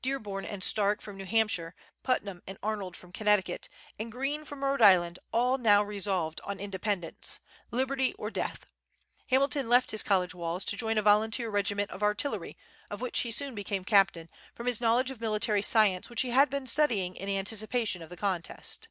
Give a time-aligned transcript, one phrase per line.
[0.00, 1.74] Dearborn and Stark from New Hampshire,
[2.04, 7.40] Putnam and Arnold from Connecticut, and Greene from Rhode Island, all now resolved on independence,
[7.72, 8.64] "liberty or death."
[9.26, 12.56] Hamilton left his college walls to join a volunteer regiment of artillery,
[12.90, 16.48] of which he soon became captain, from his knowledge of military science which he had
[16.48, 18.86] been studying in anticipation of the contest.